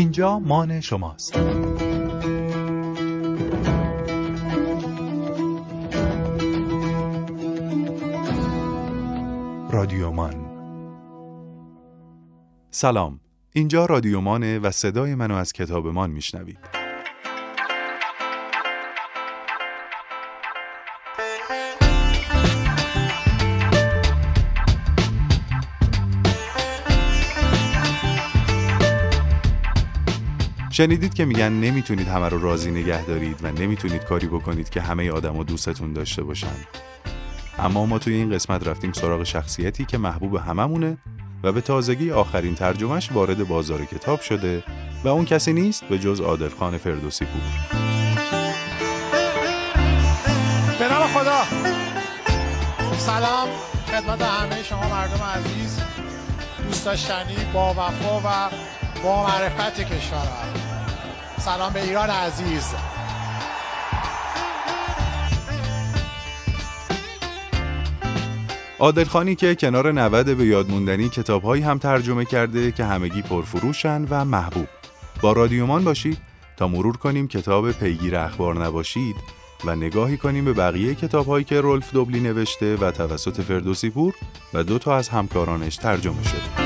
اینجا 0.00 0.38
مان 0.38 0.80
شماست. 0.80 1.36
رادیومان 9.70 10.34
سلام. 12.70 13.20
اینجا 13.52 13.86
رادیومانه 13.86 14.58
و 14.58 14.70
صدای 14.70 15.14
منو 15.14 15.34
از 15.34 15.52
کتابمان 15.52 16.10
میشنوید. 16.10 16.79
شنیدید 30.80 31.14
که 31.14 31.24
میگن 31.24 31.48
نمی‌تونید 31.52 32.08
همه 32.08 32.28
رو 32.28 32.42
راضی 32.42 32.70
نگه 32.70 33.04
دارید 33.04 33.44
و 33.44 33.52
نمی‌تونید 33.52 34.04
کاری 34.04 34.26
بکنید 34.26 34.70
که 34.70 34.80
همه 34.80 35.10
آدما 35.10 35.42
دوستتون 35.42 35.92
داشته 35.92 36.22
باشن. 36.22 36.56
اما 37.58 37.86
ما 37.86 37.98
توی 37.98 38.14
این 38.14 38.30
قسمت 38.30 38.66
رفتیم 38.66 38.92
سراغ 38.92 39.22
شخصیتی 39.22 39.84
که 39.84 39.98
محبوب 39.98 40.36
هممونه 40.36 40.98
و 41.42 41.52
به 41.52 41.60
تازگی 41.60 42.10
آخرین 42.10 42.54
ترجمهش 42.54 43.12
وارد 43.12 43.48
بازار 43.48 43.84
کتاب 43.84 44.20
شده 44.20 44.62
و 45.04 45.08
اون 45.08 45.24
کسی 45.24 45.52
نیست 45.52 45.84
به 45.84 45.98
جز 45.98 46.20
عادل 46.20 46.48
خان 46.48 46.78
فردوسی 46.78 47.24
پور. 47.24 47.42
به 50.78 50.88
نام 50.88 51.06
خدا. 51.06 51.42
سلام. 52.98 53.48
خدمت 53.86 54.22
همه 54.22 54.62
شما 54.62 54.88
مردم 54.88 55.22
عزیز. 55.24 55.80
دوست 56.66 56.84
داشتنی 56.84 57.36
با 57.54 57.70
وفا 57.70 58.20
و 58.20 58.50
با 59.02 59.26
معرفت 59.26 59.80
کشورم. 59.80 60.59
سلام 61.40 61.72
به 61.72 61.82
ایران 61.82 62.10
عزیز. 62.10 62.74
عادل 68.78 69.34
که 69.34 69.54
کنار 69.54 69.92
90 69.92 70.36
به 70.36 70.44
یادموندنی 70.44 71.08
کتابهایی 71.08 71.62
هم 71.62 71.78
ترجمه 71.78 72.24
کرده 72.24 72.72
که 72.72 72.84
همگی 72.84 73.22
پرفروشن 73.22 74.06
و 74.10 74.24
محبوب. 74.24 74.68
با 75.22 75.32
رادیومان 75.32 75.84
باشید 75.84 76.18
تا 76.56 76.68
مرور 76.68 76.96
کنیم 76.96 77.28
کتاب 77.28 77.72
پیگیر 77.72 78.16
اخبار 78.16 78.64
نباشید 78.64 79.16
و 79.64 79.76
نگاهی 79.76 80.16
کنیم 80.16 80.44
به 80.44 80.52
بقیه 80.52 80.94
کتابهایی 80.94 81.44
که 81.44 81.60
رولف 81.60 81.92
دوبلی 81.92 82.20
نوشته 82.20 82.76
و 82.76 82.90
توسط 82.90 83.40
فردوسی 83.40 83.90
پور 83.90 84.14
و 84.54 84.64
دو 84.64 84.78
تا 84.78 84.96
از 84.96 85.08
همکارانش 85.08 85.76
ترجمه 85.76 86.22
شده. 86.22 86.59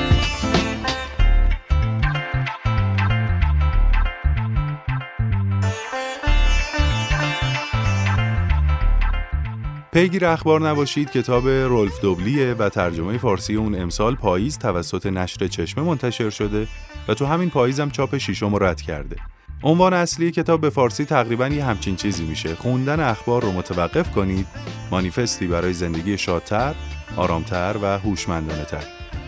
پیگیر 9.94 10.26
اخبار 10.26 10.68
نباشید 10.68 11.10
کتاب 11.10 11.48
رولف 11.48 12.00
دوبلیه 12.00 12.54
و 12.54 12.68
ترجمه 12.68 13.18
فارسی 13.18 13.56
اون 13.56 13.74
امسال 13.74 14.14
پاییز 14.14 14.58
توسط 14.58 15.06
نشر 15.06 15.46
چشمه 15.46 15.84
منتشر 15.84 16.30
شده 16.30 16.66
و 17.08 17.14
تو 17.14 17.26
همین 17.26 17.50
پاییز 17.50 17.80
هم 17.80 17.90
چاپ 17.90 18.16
شیشم 18.18 18.54
رو 18.54 18.64
رد 18.64 18.80
کرده. 18.80 19.16
عنوان 19.62 19.92
اصلی 19.92 20.30
کتاب 20.30 20.60
به 20.60 20.70
فارسی 20.70 21.04
تقریبا 21.04 21.48
یه 21.48 21.64
همچین 21.64 21.96
چیزی 21.96 22.24
میشه. 22.24 22.54
خوندن 22.54 23.00
اخبار 23.00 23.42
رو 23.42 23.52
متوقف 23.52 24.10
کنید. 24.10 24.46
مانیفستی 24.90 25.46
برای 25.46 25.72
زندگی 25.72 26.18
شادتر، 26.18 26.74
آرامتر 27.16 27.76
و 27.82 27.98
هوشمندانه 27.98 28.64
تر. 28.64 28.84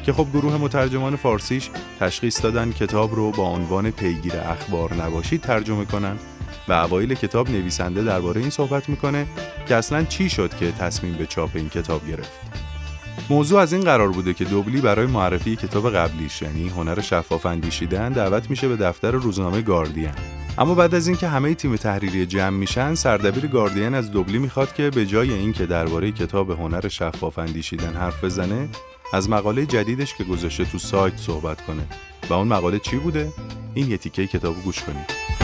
که 0.06 0.12
خب 0.12 0.26
گروه 0.32 0.56
مترجمان 0.56 1.16
فارسیش 1.16 1.70
تشخیص 2.00 2.42
دادن 2.42 2.72
کتاب 2.72 3.14
رو 3.14 3.30
با 3.30 3.42
عنوان 3.42 3.90
پیگیر 3.90 4.36
اخبار 4.36 4.94
نباشید 4.94 5.40
ترجمه 5.40 5.84
کنن 5.84 6.16
و 6.68 6.72
اوایل 6.72 7.14
کتاب 7.14 7.50
نویسنده 7.50 8.02
درباره 8.02 8.40
این 8.40 8.50
صحبت 8.50 8.88
می‌کنه 8.88 9.26
که 9.68 9.74
اصلا 9.74 10.04
چی 10.04 10.30
شد 10.30 10.56
که 10.56 10.72
تصمیم 10.72 11.12
به 11.12 11.26
چاپ 11.26 11.50
این 11.54 11.68
کتاب 11.68 12.08
گرفت. 12.08 12.32
موضوع 13.30 13.60
از 13.60 13.72
این 13.72 13.82
قرار 13.82 14.08
بوده 14.08 14.34
که 14.34 14.44
دوبلی 14.44 14.80
برای 14.80 15.06
معرفی 15.06 15.56
کتاب 15.56 15.90
قبلیش 15.90 16.42
یعنی 16.42 16.68
هنر 16.68 17.00
شفاف 17.00 17.46
اندیشیدن 17.46 18.12
دعوت 18.12 18.50
میشه 18.50 18.68
به 18.68 18.76
دفتر 18.76 19.10
روزنامه 19.10 19.62
گاردین. 19.62 20.10
اما 20.58 20.74
بعد 20.74 20.94
از 20.94 21.08
اینکه 21.08 21.28
همه 21.28 21.54
تیم 21.54 21.76
تحریری 21.76 22.26
جمع 22.26 22.56
میشن 22.56 22.94
سردبیر 22.94 23.46
گاردین 23.46 23.94
از 23.94 24.10
دوبلی 24.10 24.38
می‌خواد 24.38 24.74
که 24.74 24.90
به 24.90 25.06
جای 25.06 25.32
اینکه 25.32 25.66
درباره 25.66 26.12
کتاب 26.12 26.50
هنر 26.50 26.88
شفاف 26.88 27.38
اندیشیدن 27.38 27.94
حرف 27.94 28.24
بزنه 28.24 28.68
از 29.12 29.30
مقاله 29.30 29.66
جدیدش 29.66 30.14
که 30.14 30.24
گذاشته 30.24 30.64
تو 30.64 30.78
سایت 30.78 31.16
صحبت 31.16 31.60
کنه. 31.60 31.82
و 32.30 32.32
اون 32.32 32.48
مقاله 32.48 32.78
چی 32.78 32.96
بوده؟ 32.96 33.32
این 33.74 33.90
یه 33.90 33.96
تیکه 33.96 34.26
کتابو 34.26 34.60
گوش 34.60 34.82
کنید. 34.82 35.35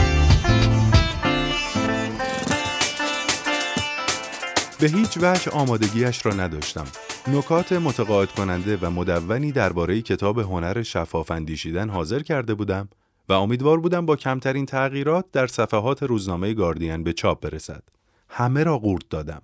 به 4.83 4.89
هیچ 4.89 5.17
وجه 5.21 5.51
آمادگیش 5.51 6.25
را 6.25 6.33
نداشتم. 6.33 6.85
نکات 7.27 7.73
متقاعد 7.73 8.31
کننده 8.31 8.77
و 8.77 8.89
مدونی 8.89 9.51
درباره 9.51 10.01
کتاب 10.01 10.39
هنر 10.39 10.83
شفاف 10.83 11.31
اندیشیدن 11.31 11.89
حاضر 11.89 12.19
کرده 12.19 12.53
بودم 12.53 12.89
و 13.29 13.33
امیدوار 13.33 13.79
بودم 13.79 14.05
با 14.05 14.15
کمترین 14.15 14.65
تغییرات 14.65 15.25
در 15.31 15.47
صفحات 15.47 16.03
روزنامه 16.03 16.53
گاردین 16.53 17.03
به 17.03 17.13
چاپ 17.13 17.39
برسد. 17.41 17.83
همه 18.29 18.63
را 18.63 18.77
قورت 18.77 19.09
دادم. 19.09 19.41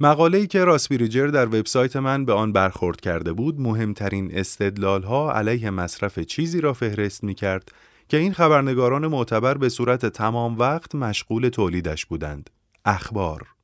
مقاله‌ای 0.00 0.46
که 0.46 0.64
راسپیریجر 0.64 1.26
در 1.26 1.46
وبسایت 1.46 1.96
من 1.96 2.24
به 2.24 2.32
آن 2.32 2.52
برخورد 2.52 3.00
کرده 3.00 3.32
بود 3.32 3.60
مهمترین 3.60 4.30
استدلالها 4.38 5.32
علیه 5.32 5.70
مصرف 5.70 6.18
چیزی 6.18 6.60
را 6.60 6.72
فهرست 6.72 7.24
می 7.24 7.34
کرد 7.34 7.72
که 8.08 8.16
این 8.16 8.32
خبرنگاران 8.32 9.06
معتبر 9.06 9.54
به 9.54 9.68
صورت 9.68 10.06
تمام 10.06 10.58
وقت 10.58 10.94
مشغول 10.94 11.48
تولیدش 11.48 12.06
بودند. 12.06 12.50
اخبار 12.84 13.57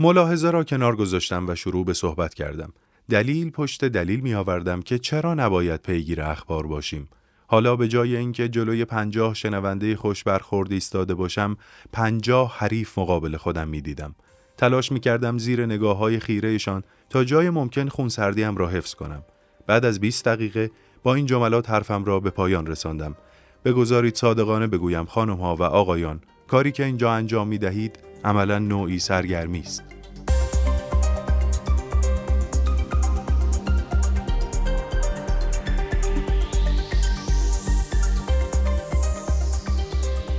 ملاحظه 0.00 0.50
را 0.50 0.64
کنار 0.64 0.96
گذاشتم 0.96 1.48
و 1.48 1.54
شروع 1.54 1.84
به 1.84 1.92
صحبت 1.92 2.34
کردم. 2.34 2.72
دلیل 3.10 3.50
پشت 3.50 3.84
دلیل 3.84 4.20
می 4.20 4.34
آوردم 4.34 4.82
که 4.82 4.98
چرا 4.98 5.34
نباید 5.34 5.82
پیگیر 5.82 6.22
اخبار 6.22 6.66
باشیم. 6.66 7.08
حالا 7.46 7.76
به 7.76 7.88
جای 7.88 8.16
اینکه 8.16 8.48
جلوی 8.48 8.84
پنجاه 8.84 9.34
شنونده 9.34 9.96
خوش 9.96 10.24
برخورد 10.24 10.72
ایستاده 10.72 11.14
باشم، 11.14 11.56
پنجاه 11.92 12.54
حریف 12.58 12.98
مقابل 12.98 13.36
خودم 13.36 13.68
می 13.68 13.80
دیدم. 13.80 14.14
تلاش 14.56 14.92
می 14.92 15.00
کردم 15.00 15.38
زیر 15.38 15.66
نگاه 15.66 15.96
های 15.96 16.18
خیرهشان 16.18 16.82
تا 17.10 17.24
جای 17.24 17.50
ممکن 17.50 17.88
خونسردیم 17.88 18.56
را 18.56 18.68
حفظ 18.68 18.94
کنم. 18.94 19.22
بعد 19.66 19.84
از 19.84 20.00
20 20.00 20.24
دقیقه 20.24 20.70
با 21.02 21.14
این 21.14 21.26
جملات 21.26 21.70
حرفم 21.70 22.04
را 22.04 22.20
به 22.20 22.30
پایان 22.30 22.66
رساندم. 22.66 23.16
بگذارید 23.64 24.14
صادقانه 24.14 24.66
بگویم 24.66 25.04
خانم 25.04 25.36
ها 25.36 25.56
و 25.56 25.62
آقایان 25.62 26.20
کاری 26.48 26.72
که 26.72 26.84
اینجا 26.84 27.12
انجام 27.12 27.48
می 27.48 27.58
دهید 27.58 28.07
عملا 28.24 28.58
نوعی 28.58 28.98
سرگرمی 28.98 29.60
است. 29.60 29.82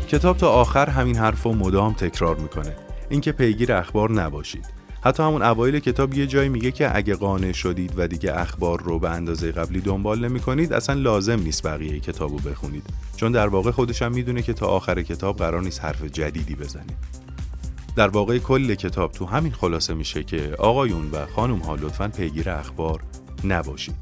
کتاب 0.08 0.38
تا 0.38 0.50
آخر 0.50 0.90
همین 0.90 1.16
حرف 1.16 1.44
رو 1.44 1.54
مدام 1.54 1.94
تکرار 1.94 2.36
می‌کنه. 2.36 2.76
اینکه 3.10 3.32
پیگیر 3.32 3.74
اخبار 3.74 4.12
نباشید. 4.12 4.66
حتی 5.02 5.24
همون 5.24 5.42
اوایل 5.42 5.80
کتاب 5.80 6.14
یه 6.14 6.28
جایی 6.28 6.50
میگه 6.50 6.72
که 6.72 6.98
اگه 6.98 7.16
قانع 7.16 7.52
شدید 7.52 7.94
و 7.98 8.08
دیگه 8.08 8.40
اخبار 8.40 8.82
رو 8.82 9.00
به 9.00 9.10
اندازه 9.10 9.52
قبلی 9.52 9.82
دنبال 9.82 10.26
نمی 10.26 10.40
کنید 10.40 10.74
اصلا 10.74 10.96
لازم 10.96 11.40
نیست 11.40 11.68
بقیه 11.68 12.00
کتاب 12.00 12.32
رو 12.32 12.38
بخونید. 12.38 12.84
چون 13.16 13.32
در 13.32 13.48
واقع 13.48 13.72
خودش 13.72 14.02
هم 14.02 14.12
می‌دونه 14.12 14.42
که 14.42 14.54
تا 14.54 14.66
آخر 14.66 15.02
کتاب 15.02 15.38
قرار 15.38 15.62
نیست 15.62 15.84
حرف 15.84 16.04
جدیدی 16.04 16.56
بزنید 16.56 17.29
در 17.96 18.08
واقع 18.08 18.38
کل 18.38 18.76
کتاب 18.76 19.12
تو 19.12 19.26
همین 19.26 19.52
خلاصه 19.52 19.94
میشه 19.94 20.24
که 20.24 20.56
آقایون 20.60 21.12
و 21.12 21.26
خانم 21.36 21.58
ها 21.58 21.76
لطفا 21.76 22.08
پیگیر 22.08 22.50
اخبار 22.50 23.00
نباشید. 23.44 23.96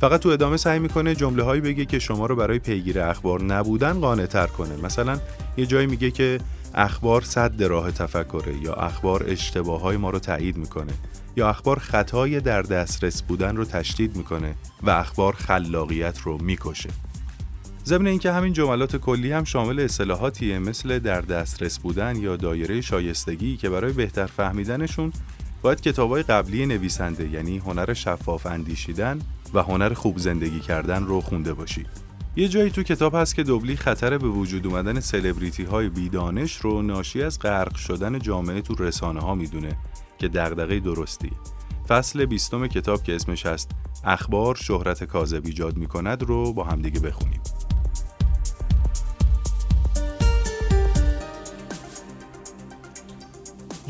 فقط 0.00 0.20
تو 0.20 0.28
ادامه 0.28 0.56
سعی 0.56 0.78
می‌کنه 0.78 1.14
جمله 1.14 1.42
هایی 1.42 1.60
بگه 1.60 1.84
که 1.84 1.98
شما 1.98 2.26
رو 2.26 2.36
برای 2.36 2.58
پیگیر 2.58 3.00
اخبار 3.00 3.42
نبودن 3.42 4.00
قانع 4.00 4.26
تر 4.26 4.46
کنه. 4.46 4.76
مثلا 4.76 5.18
یه 5.56 5.66
جایی 5.66 5.86
میگه 5.86 6.10
که 6.10 6.40
اخبار 6.74 7.22
صد 7.22 7.62
راه 7.62 7.90
تفکره 7.90 8.56
یا 8.62 8.74
اخبار 8.74 9.24
اشتباه 9.26 9.80
های 9.80 9.96
ما 9.96 10.10
رو 10.10 10.18
تایید 10.18 10.56
می‌کنه 10.56 10.92
یا 11.36 11.48
اخبار 11.48 11.78
خطای 11.78 12.40
در 12.40 12.62
دسترس 12.62 13.22
بودن 13.22 13.56
رو 13.56 13.64
تشدید 13.64 14.16
می‌کنه 14.16 14.54
و 14.82 14.90
اخبار 14.90 15.32
خلاقیت 15.32 16.18
رو 16.20 16.42
می‌کشه. 16.42 16.90
ضمن 17.90 18.06
اینکه 18.06 18.32
همین 18.32 18.52
جملات 18.52 18.96
کلی 18.96 19.32
هم 19.32 19.44
شامل 19.44 19.80
اصطلاحاتیه 19.80 20.58
مثل 20.58 20.98
در 20.98 21.20
دسترس 21.20 21.78
بودن 21.78 22.16
یا 22.16 22.36
دایره 22.36 22.80
شایستگی 22.80 23.56
که 23.56 23.70
برای 23.70 23.92
بهتر 23.92 24.26
فهمیدنشون 24.26 25.12
باید 25.62 25.80
کتابای 25.80 26.22
قبلی 26.22 26.66
نویسنده 26.66 27.28
یعنی 27.28 27.58
هنر 27.58 27.94
شفاف 27.94 28.46
اندیشیدن 28.46 29.18
و 29.54 29.62
هنر 29.62 29.94
خوب 29.94 30.18
زندگی 30.18 30.60
کردن 30.60 31.04
رو 31.04 31.20
خونده 31.20 31.54
باشید. 31.54 31.86
یه 32.36 32.48
جایی 32.48 32.70
تو 32.70 32.82
کتاب 32.82 33.14
هست 33.14 33.34
که 33.34 33.42
دوبلی 33.42 33.76
خطر 33.76 34.18
به 34.18 34.28
وجود 34.28 34.66
اومدن 34.66 35.00
سلبریتی 35.00 35.64
های 35.64 35.88
بیدانش 35.88 36.56
رو 36.56 36.82
ناشی 36.82 37.22
از 37.22 37.38
غرق 37.38 37.76
شدن 37.76 38.18
جامعه 38.18 38.60
تو 38.60 38.74
رسانه 38.74 39.20
ها 39.20 39.34
می‌دونه 39.34 39.76
که 40.18 40.28
دغدغه 40.28 40.80
درستیه. 40.80 41.32
فصل 41.88 42.24
بیستم 42.24 42.66
کتاب 42.66 43.02
که 43.02 43.14
اسمش 43.14 43.46
هست 43.46 43.70
اخبار 44.04 44.54
شهرت 44.54 45.04
کاذب 45.04 45.46
ایجاد 45.46 45.76
می‌کند 45.76 46.22
رو 46.22 46.52
با 46.52 46.64
همدیگه 46.64 47.00
بخونیم. 47.00 47.40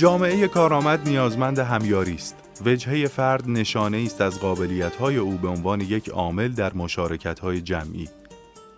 جامعه 0.01 0.49
کارآمد 0.49 1.09
نیازمند 1.09 1.59
همیاری 1.59 2.15
است. 2.15 2.37
وجهه 2.67 3.07
فرد 3.07 3.49
نشانه 3.49 4.03
است 4.07 4.21
از 4.21 4.41
قابلیت‌های 4.41 5.17
او 5.17 5.39
به 5.39 5.49
عنوان 5.49 5.81
یک 5.81 6.09
عامل 6.09 6.49
در 6.49 6.75
مشارکت‌های 6.75 7.61
جمعی. 7.61 8.09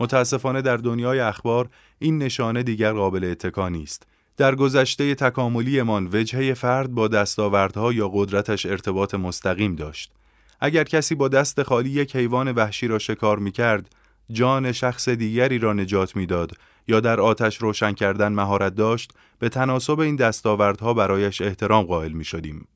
متاسفانه 0.01 0.63
در 0.63 0.77
دنیای 0.77 1.21
اخبار 1.21 1.69
این 1.99 2.19
نشانه 2.19 2.63
دیگر 2.63 2.93
قابل 2.93 3.25
اتکا 3.25 3.69
نیست. 3.69 4.07
در 4.37 4.55
گذشته 4.55 5.15
تکاملیمان 5.15 6.09
وجهه 6.13 6.55
فرد 6.55 6.91
با 6.91 7.09
دستاوردها 7.09 7.93
یا 7.93 8.09
قدرتش 8.09 8.67
ارتباط 8.67 9.15
مستقیم 9.15 9.77
داشت. 9.77 10.13
اگر 10.61 10.85
کسی 10.85 11.15
با 11.15 11.29
دست 11.29 11.63
خالی 11.63 11.91
یک 11.91 12.17
حیوان 12.17 12.53
وحشی 12.53 12.89
را 12.89 12.99
شکار 12.99 13.39
می 13.39 13.53
کرد، 13.53 13.95
جان 14.31 14.73
شخص 14.73 15.09
دیگری 15.09 15.59
را 15.59 15.73
نجات 15.73 16.17
می‌داد 16.17 16.53
یا 16.89 17.01
در 17.01 17.21
آتش 17.21 17.57
روشن 17.57 17.93
کردن 17.93 18.33
مهارت 18.33 18.75
داشت 18.75 19.13
به 19.39 19.49
تناسب 19.49 20.01
این 20.01 20.17
دستاوردها 20.17 20.95
برایش 20.95 21.43
احترام 21.43 21.85
قائل 21.85 22.13
می 22.13 22.25
شدیم. 22.25 22.69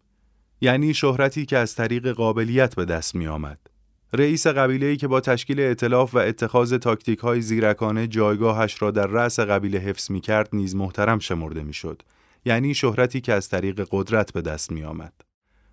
یعنی 0.60 0.94
شهرتی 0.94 1.46
که 1.46 1.58
از 1.58 1.74
طریق 1.74 2.08
قابلیت 2.08 2.74
به 2.74 2.84
دست 2.84 3.14
می 3.14 3.26
آمد. 3.26 3.58
رئیس 4.12 4.46
قبیله‌ای 4.46 4.96
که 4.96 5.08
با 5.08 5.20
تشکیل 5.20 5.60
ائتلاف 5.60 6.14
و 6.14 6.18
اتخاذ 6.18 6.74
تاکتیک 6.74 7.18
های 7.18 7.40
زیرکانه 7.40 8.06
جایگاهش 8.06 8.82
را 8.82 8.90
در 8.90 9.06
رأس 9.06 9.40
قبیله 9.40 9.78
حفظ 9.78 10.10
می 10.10 10.20
کرد 10.20 10.48
نیز 10.52 10.74
محترم 10.74 11.18
شمرده 11.18 11.62
می 11.62 11.74
شد. 11.74 12.02
یعنی 12.44 12.74
شهرتی 12.74 13.20
که 13.20 13.32
از 13.32 13.48
طریق 13.48 13.88
قدرت 13.90 14.32
به 14.32 14.42
دست 14.42 14.72
می 14.72 14.84
آمد. 14.84 15.12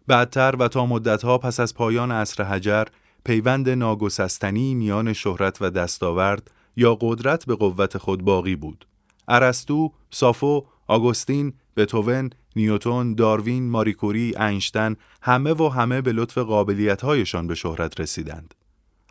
بعدتر 0.07 0.55
و 0.59 0.67
تا 0.67 0.85
مدتها 0.85 1.37
پس 1.37 1.59
از 1.59 1.75
پایان 1.75 2.11
عصر 2.11 2.43
حجر 2.43 2.83
پیوند 3.25 3.69
ناگسستنی 3.69 4.75
میان 4.75 5.13
شهرت 5.13 5.61
و 5.61 5.69
دستاورد 5.69 6.51
یا 6.75 6.97
قدرت 7.01 7.45
به 7.45 7.55
قوت 7.55 7.97
خود 7.97 8.21
باقی 8.21 8.55
بود. 8.55 8.87
ارسطو، 9.27 9.91
سافو، 10.09 10.65
آگوستین، 10.87 11.53
بتوون، 11.77 12.29
نیوتون، 12.55 13.15
داروین، 13.15 13.69
ماریکوری، 13.69 14.35
اینشتن 14.37 14.95
همه 15.21 15.53
و 15.53 15.69
همه 15.69 16.01
به 16.01 16.11
لطف 16.11 16.37
قابلیت‌هایشان 16.37 17.47
به 17.47 17.55
شهرت 17.55 17.99
رسیدند. 17.99 18.53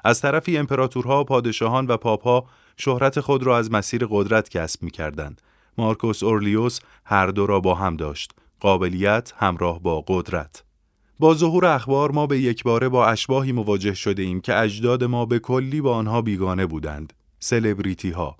از 0.05 0.21
طرفی 0.21 0.59
امپراتورها، 0.59 1.25
پادشاهان 1.25 1.87
و 1.87 1.97
پاپها 1.97 2.47
شهرت 2.77 3.21
خود 3.21 3.43
را 3.43 3.59
از 3.59 3.73
مسیر 3.73 4.07
قدرت 4.11 4.49
کسب 4.49 4.83
می‌کردند. 4.83 5.43
مارکوس 5.79 6.23
اورلیوس 6.23 6.81
هر 7.05 7.27
دو 7.27 7.47
را 7.47 7.61
با 7.61 7.75
هم 7.75 7.97
داشت، 7.97 8.33
قابلیت 8.61 9.33
همراه 9.37 9.83
با 9.83 10.05
قدرت. 10.09 10.65
با 11.19 11.35
ظهور 11.35 11.67
اخبار 11.67 12.11
ما 12.11 12.27
به 12.27 12.41
یک 12.41 12.63
باره 12.63 12.89
با 12.89 13.07
اشباهی 13.07 13.53
مواجه 13.53 13.95
شده 13.95 14.23
ایم 14.23 14.41
که 14.41 14.59
اجداد 14.59 15.05
ما 15.05 15.27
به 15.27 15.39
کلی 15.39 15.81
با 15.81 15.95
آنها 15.95 16.23
بیگانه 16.23 16.67
بودند. 16.67 17.13
سلبریتی 17.43 18.11
ها. 18.11 18.37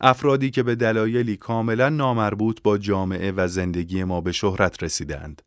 افرادی 0.00 0.50
که 0.50 0.62
به 0.62 0.74
دلایلی 0.74 1.36
کاملا 1.36 1.88
نامربوط 1.88 2.62
با 2.62 2.78
جامعه 2.78 3.32
و 3.36 3.48
زندگی 3.48 4.04
ما 4.04 4.20
به 4.20 4.32
شهرت 4.32 4.82
رسیدند. 4.82 5.42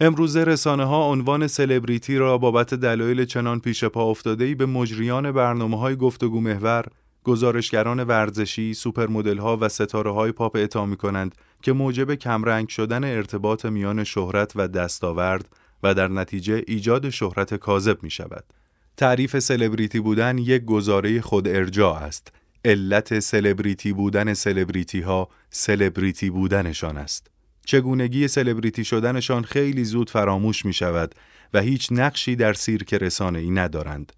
امروزه 0.00 0.44
رسانه 0.44 0.84
ها 0.84 1.10
عنوان 1.10 1.46
سلبریتی 1.46 2.18
را 2.18 2.38
بابت 2.38 2.74
دلایل 2.74 3.24
چنان 3.24 3.60
پیش 3.60 3.84
پا 3.84 4.10
افتاده 4.10 4.54
به 4.54 4.66
مجریان 4.66 5.32
برنامه 5.32 5.78
های 5.78 5.96
گفتگو 5.96 6.40
محور، 6.40 6.84
گزارشگران 7.24 8.00
ورزشی، 8.04 8.74
سوپرمدل 8.74 9.38
ها 9.38 9.58
و 9.60 9.68
ستاره 9.68 10.12
های 10.12 10.32
پاپ 10.32 10.56
اعطا 10.56 10.86
می 10.86 10.96
کنند 10.96 11.34
که 11.62 11.72
موجب 11.72 12.14
کمرنگ 12.14 12.68
شدن 12.68 13.04
ارتباط 13.04 13.66
میان 13.66 14.04
شهرت 14.04 14.52
و 14.56 14.68
دستاورد 14.68 15.48
و 15.82 15.94
در 15.94 16.08
نتیجه 16.08 16.64
ایجاد 16.66 17.10
شهرت 17.10 17.54
کاذب 17.54 18.02
می 18.02 18.10
شود. 18.10 18.44
تعریف 18.96 19.38
سلبریتی 19.38 20.00
بودن 20.00 20.38
یک 20.38 20.64
گزاره 20.64 21.20
خود 21.20 21.48
ارجاع 21.48 22.02
است. 22.02 22.32
علت 22.64 23.18
سلبریتی 23.20 23.92
بودن 23.92 24.34
سلبریتی 24.34 25.00
ها 25.00 25.28
سلبریتی 25.50 26.30
بودنشان 26.30 26.96
است. 26.96 27.30
چگونگی 27.66 28.28
سلبریتی 28.28 28.84
شدنشان 28.84 29.42
خیلی 29.42 29.84
زود 29.84 30.10
فراموش 30.10 30.64
می 30.64 30.72
شود 30.72 31.14
و 31.54 31.60
هیچ 31.60 31.88
نقشی 31.90 32.36
در 32.36 32.52
سیرک 32.52 32.94
رسانه 32.94 33.38
ای 33.38 33.50
ندارند. 33.50 34.12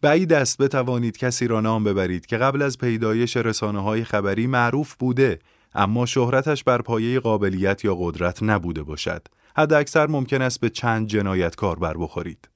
بعید 0.00 0.32
است 0.32 0.58
بتوانید 0.58 1.16
کسی 1.16 1.46
را 1.46 1.60
نام 1.60 1.84
ببرید 1.84 2.26
که 2.26 2.36
قبل 2.36 2.62
از 2.62 2.78
پیدایش 2.78 3.36
رسانه 3.36 3.82
های 3.82 4.04
خبری 4.04 4.46
معروف 4.46 4.94
بوده 4.94 5.38
اما 5.74 6.06
شهرتش 6.06 6.64
بر 6.64 6.82
پایه 6.82 7.20
قابلیت 7.20 7.84
یا 7.84 7.94
قدرت 7.94 8.42
نبوده 8.42 8.82
باشد. 8.82 9.28
حد 9.56 9.72
اکثر 9.72 10.06
ممکن 10.06 10.42
است 10.42 10.60
به 10.60 10.70
چند 10.70 11.06
جنایتکار 11.06 11.78
بر 11.78 11.96
بخورید. 11.96 12.51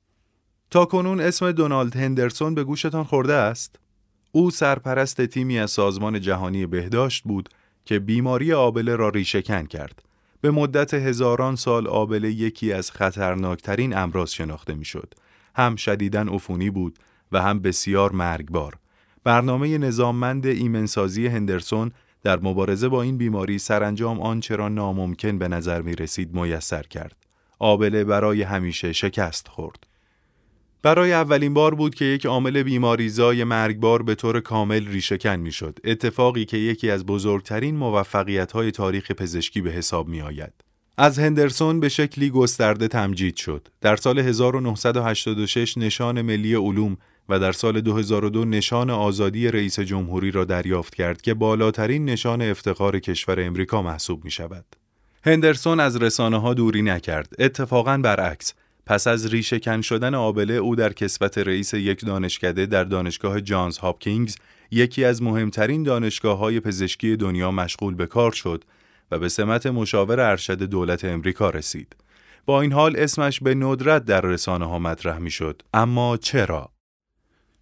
تا 0.71 0.85
کنون 0.85 1.21
اسم 1.21 1.53
دونالد 1.53 1.97
هندرسون 1.97 2.55
به 2.55 2.65
گوشتان 2.65 3.05
خورده 3.05 3.35
است؟ 3.35 3.77
او 4.33 4.51
سرپرست 4.51 5.27
تیمی 5.27 5.59
از 5.59 5.71
سازمان 5.71 6.21
جهانی 6.21 6.67
بهداشت 6.67 7.25
بود 7.25 7.49
که 7.85 7.99
بیماری 7.99 8.53
آبله 8.53 8.97
را 8.97 9.09
ریشهکن 9.09 9.67
کرد. 9.67 10.03
به 10.41 10.51
مدت 10.51 10.95
هزاران 10.95 11.57
سال 11.57 11.87
آبله 11.87 12.31
یکی 12.31 12.73
از 12.73 12.91
خطرناکترین 12.91 13.97
امراض 13.97 14.31
شناخته 14.31 14.75
می‌شد. 14.75 15.15
هم 15.55 15.77
شدیداً 15.77 16.21
عفونی 16.21 16.71
بود 16.71 16.99
و 17.33 17.43
هم 17.43 17.61
بسیار 17.61 18.13
مرگبار. 18.13 18.75
برنامه 19.25 19.79
نظاممند 19.79 20.47
ایمنسازی 20.47 21.27
هندرسون 21.27 21.93
در 22.23 22.39
مبارزه 22.41 22.89
با 22.89 23.03
این 23.03 23.19
بیماری 23.19 23.59
سرانجام 23.59 24.21
آنچه 24.21 24.57
را 24.57 24.69
ناممکن 24.69 25.39
به 25.39 25.49
نظر 25.49 25.83
می 25.83 25.95
رسید 25.95 26.35
میسر 26.35 26.83
کرد. 26.83 27.17
آبله 27.59 28.05
برای 28.05 28.43
همیشه 28.43 28.93
شکست 28.93 29.49
خورد. 29.49 29.87
برای 30.87 31.13
اولین 31.13 31.55
بار 31.55 31.75
بود 31.75 31.95
که 31.95 32.05
یک 32.05 32.27
عامل 32.27 32.63
بیماریزای 32.63 33.45
مرگبار 33.45 34.03
به 34.03 34.15
طور 34.15 34.41
کامل 34.41 34.87
ریشهکن 34.87 35.37
می‌شد. 35.37 35.79
اتفاقی 35.85 36.45
که 36.45 36.57
یکی 36.57 36.91
از 36.91 37.07
بزرگترین 37.07 37.77
موفقیت‌های 37.77 38.71
تاریخ 38.71 39.11
پزشکی 39.11 39.61
به 39.61 39.71
حساب 39.71 40.09
می 40.09 40.21
آید. 40.21 40.53
از 40.99 41.19
هندرسون 41.19 41.81
به 41.81 41.89
شکلی 41.89 42.31
گسترده 42.31 42.89
تمجید 42.89 43.37
شد. 43.37 43.69
در 43.81 43.97
سال 43.97 44.19
1986 44.19 45.79
نشان 45.79 46.23
ملی 46.23 46.55
علوم 46.55 46.97
و 47.29 47.39
در 47.39 47.53
سال 47.53 47.81
2002 47.81 48.45
نشان 48.45 48.91
آزادی 48.91 49.49
رئیس 49.49 49.81
جمهوری 49.81 50.31
را 50.31 50.45
دریافت 50.45 50.95
کرد 50.95 51.23
که 51.23 51.35
بالاترین 51.35 52.05
نشان 52.05 52.43
افتخار 52.43 52.99
کشور 52.99 53.41
امریکا 53.41 53.83
محسوب 53.83 54.25
می 54.25 54.31
شود. 54.31 54.65
هندرسون 55.25 55.81
از 55.81 55.97
رسانه 55.97 56.41
ها 56.41 56.55
دوری 56.55 56.83
نکرد. 56.83 57.33
اتفاقا 57.39 57.99
برعکس 57.99 58.55
پس 58.87 59.07
از 59.07 59.27
ریشه 59.27 59.83
شدن 59.83 60.15
آبله 60.15 60.55
او 60.55 60.77
در 60.77 60.93
کسبت 60.93 61.39
رئیس 61.39 61.75
یک 61.75 62.05
دانشکده 62.07 62.67
در 62.67 62.85
دانشگاه 62.85 63.41
جانز 63.41 63.79
هاپکینگز 63.79 64.37
یکی 64.71 65.05
از 65.05 65.23
مهمترین 65.23 65.83
دانشگاه 65.83 66.39
های 66.39 66.61
پزشکی 66.61 67.17
دنیا 67.17 67.51
مشغول 67.51 67.95
به 67.95 68.07
کار 68.07 68.33
شد 68.33 68.65
و 69.11 69.19
به 69.19 69.29
سمت 69.29 69.67
مشاور 69.67 70.21
ارشد 70.21 70.63
دولت 70.63 71.05
امریکا 71.05 71.51
رسید. 71.51 71.97
با 72.47 72.61
این 72.61 72.73
حال 72.73 72.97
اسمش 72.97 73.41
به 73.41 73.55
ندرت 73.55 74.05
در 74.05 74.21
رسانه 74.21 74.65
ها 74.69 74.79
مطرح 74.79 75.19
می 75.19 75.31
شد. 75.31 75.63
اما 75.75 76.17
چرا؟ 76.17 76.71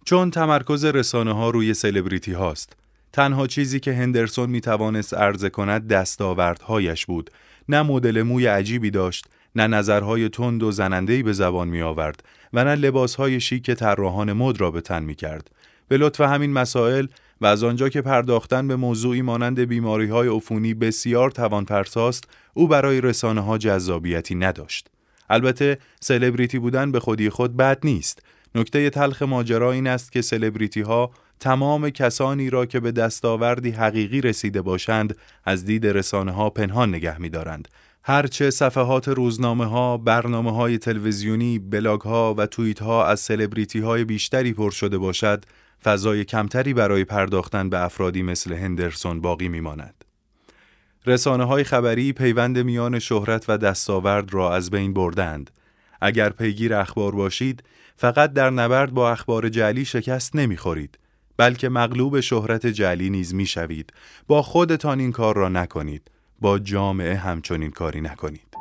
چون 0.05 0.31
تمرکز 0.31 0.85
رسانه 0.85 1.33
ها 1.33 1.49
روی 1.49 1.73
سلبریتی 1.73 2.31
هاست. 2.31 2.73
تنها 3.13 3.47
چیزی 3.47 3.79
که 3.79 3.93
هندرسون 3.93 4.49
می 4.49 4.61
توانست 4.61 5.13
عرضه 5.13 5.49
کند 5.49 5.87
دستاوردهایش 5.87 7.05
بود. 7.05 7.31
نه 7.69 7.81
مدل 7.81 8.21
موی 8.21 8.45
عجیبی 8.45 8.91
داشت، 8.91 9.25
نه 9.55 9.67
نظرهای 9.67 10.29
تند 10.29 10.63
و 10.63 10.71
زنندهی 10.71 11.23
به 11.23 11.33
زبان 11.33 11.67
می 11.67 11.81
آورد 11.81 12.23
و 12.53 12.63
نه 12.63 12.75
لباسهای 12.75 13.39
شیک 13.39 13.71
طراحان 13.71 14.33
مد 14.33 14.61
را 14.61 14.71
به 14.71 14.81
تن 14.81 15.03
می 15.03 15.15
کرد. 15.15 15.51
به 15.87 15.97
لطف 15.97 16.21
همین 16.21 16.53
مسائل 16.53 17.07
و 17.41 17.45
از 17.45 17.63
آنجا 17.63 17.89
که 17.89 18.01
پرداختن 18.01 18.67
به 18.67 18.75
موضوعی 18.75 19.21
مانند 19.21 19.59
بیماری 19.59 20.09
های 20.09 20.27
عفونی 20.27 20.73
بسیار 20.73 21.31
توانپرساست 21.31 22.23
او 22.53 22.67
برای 22.67 23.01
رسانه 23.01 23.41
ها 23.41 23.57
جذابیتی 23.57 24.35
نداشت. 24.35 24.87
البته 25.29 25.77
سلبریتی 25.99 26.59
بودن 26.59 26.91
به 26.91 26.99
خودی 26.99 27.29
خود 27.29 27.57
بد 27.57 27.79
نیست 27.83 28.21
نکته 28.55 28.89
تلخ 28.89 29.21
ماجرا 29.21 29.71
این 29.71 29.87
است 29.87 30.11
که 30.11 30.21
سلبریتی 30.21 30.81
ها 30.81 31.11
تمام 31.39 31.89
کسانی 31.89 32.49
را 32.49 32.65
که 32.65 32.79
به 32.79 32.91
دستاوردی 32.91 33.71
حقیقی 33.71 34.21
رسیده 34.21 34.61
باشند 34.61 35.17
از 35.45 35.65
دید 35.65 35.87
رسانه 35.87 36.31
ها 36.31 36.49
پنهان 36.49 36.89
نگه 36.89 37.21
می 37.21 37.29
دارند. 37.29 37.67
هرچه 38.07 38.49
صفحات 38.49 39.07
روزنامه 39.07 39.65
ها، 39.65 39.97
برنامه 39.97 40.51
های 40.51 40.77
تلویزیونی، 40.77 41.59
بلاگ 41.59 42.01
ها 42.01 42.33
و 42.37 42.45
توییت 42.45 42.81
ها 42.81 43.05
از 43.05 43.19
سلبریتی 43.19 43.79
های 43.79 44.03
بیشتری 44.03 44.53
پر 44.53 44.71
شده 44.71 44.97
باشد، 44.97 45.45
فضای 45.83 46.25
کمتری 46.25 46.73
برای 46.73 47.03
پرداختن 47.03 47.69
به 47.69 47.83
افرادی 47.83 48.23
مثل 48.23 48.53
هندرسون 48.53 49.21
باقی 49.21 49.47
می 49.47 49.59
ماند. 49.59 50.05
رسانه 51.05 51.43
های 51.43 51.63
خبری 51.63 52.13
پیوند 52.13 52.57
میان 52.57 52.99
شهرت 52.99 53.45
و 53.47 53.57
دستاورد 53.57 54.33
را 54.33 54.55
از 54.55 54.69
بین 54.69 54.93
بردند. 54.93 55.51
اگر 56.01 56.29
پیگیر 56.29 56.73
اخبار 56.73 57.15
باشید، 57.15 57.63
فقط 57.95 58.33
در 58.33 58.49
نبرد 58.49 58.93
با 58.93 59.11
اخبار 59.11 59.49
جعلی 59.49 59.85
شکست 59.85 60.35
نمی‌خورید 60.35 60.99
بلکه 61.37 61.69
مغلوب 61.69 62.19
شهرت 62.19 62.67
جعلی 62.67 63.09
نیز 63.09 63.33
می‌شوید 63.35 63.93
با 64.27 64.41
خودتان 64.41 64.99
این 64.99 65.11
کار 65.11 65.35
را 65.35 65.49
نکنید 65.49 66.11
با 66.41 66.59
جامعه 66.59 67.15
همچنین 67.15 67.71
کاری 67.71 68.01
نکنید. 68.01 68.54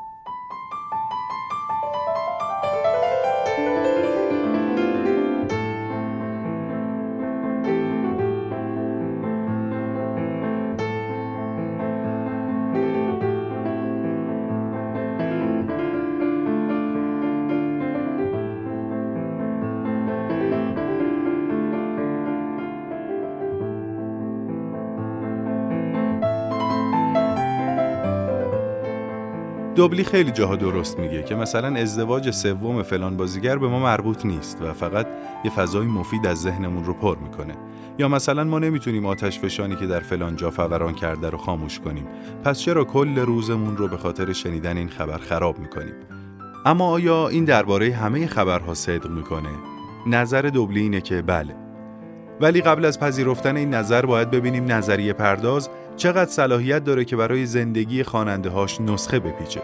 دوبلی 29.75 30.05
خیلی 30.05 30.31
جاها 30.31 30.57
درست 30.57 30.99
میگه 30.99 31.23
که 31.23 31.35
مثلا 31.35 31.77
ازدواج 31.77 32.31
سوم 32.31 32.83
فلان 32.83 33.17
بازیگر 33.17 33.59
به 33.59 33.69
ما 33.69 33.79
مربوط 33.79 34.27
نیست 34.27 34.63
و 34.63 34.73
فقط 34.73 35.07
یه 35.45 35.51
فضای 35.51 35.87
مفید 35.87 36.27
از 36.27 36.43
ذهنمون 36.43 36.85
رو 36.85 36.95
پر 36.95 37.17
می‌کنه. 37.19 37.55
یا 37.99 38.09
مثلا 38.09 38.45
ما 38.45 38.59
نمی‌تونیم 38.59 39.07
آتش 39.07 39.39
فشانی 39.39 39.77
که 39.77 39.87
در 39.87 40.01
فلان 40.01 40.37
جا 40.37 40.51
فوران 40.51 40.95
کرده 40.95 41.31
رو 41.31 41.39
خاموش 41.39 41.81
کنیم. 41.81 42.07
پس 42.45 42.59
چرا 42.59 42.85
کل 42.85 43.19
روزمون 43.19 43.77
رو 43.77 43.89
به 43.89 43.97
خاطر 43.97 44.33
شنیدن 44.33 44.77
این 44.77 44.89
خبر 44.89 45.19
خراب 45.19 45.59
می‌کنیم؟ 45.59 45.95
اما 46.67 46.89
آیا 46.89 47.29
این 47.29 47.45
درباره 47.45 47.93
همه 47.93 48.27
خبرها 48.27 48.75
صدق 48.75 49.11
می‌کنه؟ 49.11 49.51
نظر 50.07 50.43
دوبلی 50.43 50.81
اینه 50.81 51.01
که 51.01 51.23
بله. 51.23 51.57
ولی 52.41 52.61
قبل 52.61 52.85
از 52.85 53.01
پذیرفتن 53.01 53.57
این 53.57 53.75
نظر 53.75 54.07
باید 54.07 54.31
ببینیم 54.31 54.73
نظریه 54.73 55.13
پرداز 55.13 55.69
چقدر 55.97 56.31
صلاحیت 56.31 56.85
داره 56.85 57.05
که 57.05 57.17
برای 57.17 57.47
زندگی 57.47 58.03
خواننده 58.03 58.51
هاش 58.51 58.81
نسخه 58.81 59.19
بپیچه. 59.19 59.63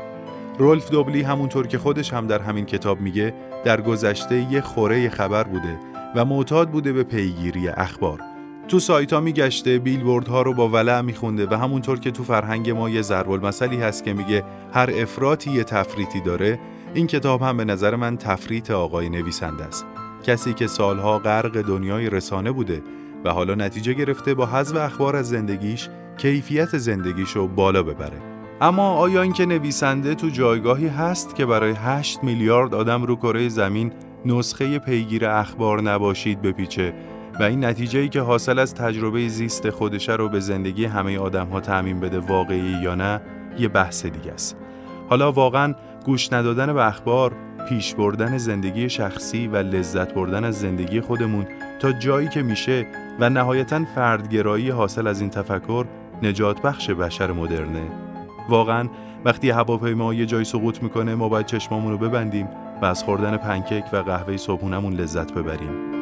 رولف 0.59 0.91
دوبلی 0.91 1.23
همونطور 1.23 1.67
که 1.67 1.79
خودش 1.79 2.13
هم 2.13 2.27
در 2.27 2.39
همین 2.39 2.67
کتاب 2.67 3.01
میگه 3.01 3.35
در 3.65 3.81
گذشته 3.81 4.53
یه 4.53 4.61
خوره 4.61 5.09
خبر 5.09 5.45
بوده 5.45 5.79
و 6.17 6.25
معتاد 6.25 6.71
بوده 6.71 6.93
به 6.93 7.03
پیگیری 7.03 7.69
اخبار. 7.69 8.21
تو 8.69 8.81
سایت 8.81 9.13
ها 9.13 9.21
میگشته 9.21 9.79
بیلبورد 9.79 10.29
ها 10.29 10.43
رو 10.43 10.55
با 10.55 10.69
ولع 10.69 11.01
میخونده 11.01 11.47
و 11.47 11.55
همونطور 11.55 11.99
که 11.99 12.11
تو 12.11 12.25
فرهنگ 12.25 12.71
ما 12.71 12.91
یه 12.91 13.03
ضرب 13.03 13.31
المثلی 13.31 13.77
هست 13.77 14.05
که 14.05 14.13
میگه 14.13 14.45
هر 14.73 14.91
افراطی 14.95 15.51
یه 15.51 15.65
تفریطی 15.65 16.21
داره. 16.21 16.59
این 16.95 17.07
کتاب 17.07 17.43
هم 17.43 17.57
به 17.57 17.65
نظر 17.65 17.97
من 17.97 18.17
تفریط 18.17 18.71
آقای 18.71 19.09
نویسنده 19.09 19.65
است. 19.65 19.87
کسی 20.23 20.55
که 20.55 20.67
سالها 20.67 21.19
غرق 21.19 21.63
دنیای 21.63 22.11
رسانه 22.11 22.53
بوده 22.53 22.83
و 23.25 23.31
حالا 23.31 23.55
نتیجه 23.55 23.93
گرفته 23.93 24.35
با 24.35 24.47
حذف 24.47 24.77
اخبار 24.77 25.17
از 25.17 25.29
زندگیش 25.29 25.89
کیفیت 26.21 26.79
زندگیش 26.79 27.31
رو 27.31 27.49
بالا 27.49 27.83
ببره. 27.83 28.17
اما 28.61 28.91
آیا 28.91 29.23
اینکه 29.23 29.47
نویسنده 29.47 30.15
تو 30.15 30.29
جایگاهی 30.29 30.89
هست 30.89 31.35
که 31.35 31.47
برای 31.47 31.73
8 31.73 32.25
میلیارد 32.25 32.75
آدم 32.75 33.03
رو 33.03 33.17
کره 33.17 33.49
زمین 33.49 33.93
نسخه 34.27 34.79
پیگیر 34.79 35.27
اخبار 35.27 35.83
نباشید 35.83 36.43
بپیچه 36.43 36.95
و 37.41 37.43
این 37.43 37.65
نتیجه 37.65 38.01
ای 38.01 38.09
که 38.09 38.21
حاصل 38.21 38.59
از 38.59 38.75
تجربه 38.75 39.29
زیست 39.29 39.71
خودشه 39.71 40.13
رو 40.13 40.29
به 40.29 40.41
زندگی 40.41 40.85
همه 40.85 41.19
آدم 41.19 41.47
ها 41.47 41.61
تعمین 41.61 42.01
بده 42.01 42.19
واقعی 42.19 42.79
یا 42.83 42.95
نه 42.95 43.21
یه 43.59 43.69
بحث 43.69 44.07
دیگه 44.07 44.33
است. 44.33 44.57
حالا 45.09 45.33
واقعا 45.33 45.75
گوش 46.05 46.33
ندادن 46.33 46.73
به 46.73 46.87
اخبار 46.87 47.33
پیش 47.69 47.95
بردن 47.95 48.39
زندگی 48.39 48.89
شخصی 48.89 49.47
و 49.47 49.57
لذت 49.57 50.15
بردن 50.15 50.45
از 50.45 50.61
زندگی 50.61 51.01
خودمون 51.01 51.47
تا 51.79 51.93
جایی 51.93 52.29
که 52.29 52.43
میشه 52.43 52.87
و 53.21 53.31
نهایتا 53.31 53.85
فردگرایی 53.95 54.71
حاصل 54.71 55.07
از 55.07 55.21
این 55.21 55.31
تفکر 55.31 55.87
نجات 56.23 56.63
بخش 56.63 56.91
بشر 56.91 57.33
مدرنه. 57.33 57.89
واقعا 58.49 58.89
وقتی 59.25 59.51
هواپیما 59.51 60.15
یه 60.15 60.27
جایی 60.27 60.45
سقوط 60.45 60.83
می‌کنه 60.83 61.15
ما 61.15 61.29
باید 61.29 61.47
چشمامون 61.47 61.93
رو 61.93 61.99
ببندیم 61.99 62.49
و 62.83 62.85
از 62.85 63.05
خوردن 63.05 63.37
پنکیک 63.37 63.85
و 63.93 63.97
قهوه 63.97 64.37
صبحونمون 64.37 64.93
لذت 64.93 65.33
ببریم. 65.33 66.01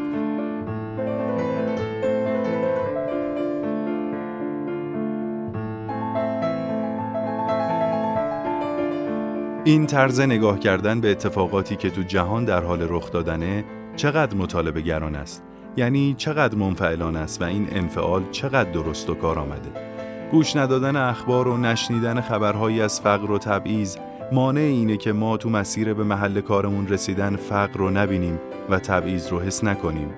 این 9.64 9.86
طرز 9.86 10.20
نگاه 10.20 10.58
کردن 10.58 11.00
به 11.00 11.10
اتفاقاتی 11.10 11.76
که 11.76 11.90
تو 11.90 12.02
جهان 12.02 12.44
در 12.44 12.64
حال 12.64 12.86
رخ 12.88 13.12
دادنه 13.12 13.64
چقدر 13.96 14.36
مطالبه 14.36 14.80
گران 14.80 15.14
است؟ 15.14 15.42
یعنی 15.76 16.14
چقدر 16.18 16.54
منفعلان 16.54 17.16
است 17.16 17.42
و 17.42 17.44
این 17.44 17.68
انفعال 17.70 18.22
چقدر 18.30 18.70
درست 18.70 19.10
و 19.10 19.14
کار 19.14 19.38
آمده؟ 19.38 19.87
گوش 20.32 20.56
ندادن 20.56 20.96
اخبار 20.96 21.48
و 21.48 21.56
نشنیدن 21.56 22.20
خبرهایی 22.20 22.80
از 22.80 23.00
فقر 23.00 23.30
و 23.30 23.38
تبعیض 23.38 23.96
مانع 24.32 24.60
اینه 24.60 24.96
که 24.96 25.12
ما 25.12 25.36
تو 25.36 25.50
مسیر 25.50 25.94
به 25.94 26.04
محل 26.04 26.40
کارمون 26.40 26.88
رسیدن 26.88 27.36
فقر 27.36 27.78
رو 27.78 27.90
نبینیم 27.90 28.40
و 28.70 28.78
تبعیض 28.78 29.28
رو 29.28 29.40
حس 29.40 29.64
نکنیم. 29.64 30.08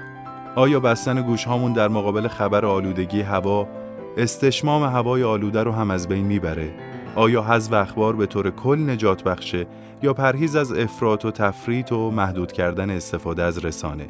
آیا 0.57 0.81
بستن 0.81 1.23
گوش 1.23 1.45
هامون 1.45 1.73
در 1.73 1.88
مقابل 1.88 2.29
خبر 2.29 2.64
آلودگی 2.64 3.21
هوا 3.21 3.69
استشمام 4.17 4.83
هوای 4.83 5.23
آلوده 5.23 5.62
رو 5.62 5.73
هم 5.73 5.90
از 5.90 6.09
بین 6.09 6.26
می‌بره؟ 6.26 6.71
آیا 7.14 7.43
حذف 7.43 7.73
اخبار 7.73 8.17
به 8.17 8.26
طور 8.26 8.50
کل 8.50 8.90
نجات 8.90 9.25
بخشه 9.25 9.67
یا 10.02 10.14
پرهیز 10.14 10.57
از 10.57 10.73
افراط 10.73 11.25
و 11.25 11.31
تفریط 11.31 11.93
و 11.93 12.11
محدود 12.11 12.52
کردن 12.52 12.90
استفاده 12.90 13.43
از 13.43 13.64
رسانه؟ 13.64 14.09